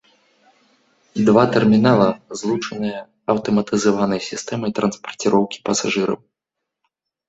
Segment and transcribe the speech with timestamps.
[1.27, 2.07] Два тэрмінала
[2.41, 2.99] злучаныя
[3.37, 6.23] аўтаматызаванай сістэмай транспарціроўкі пасажыраў.